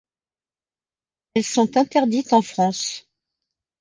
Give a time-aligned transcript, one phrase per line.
[1.35, 3.07] Elles sont interdites en France.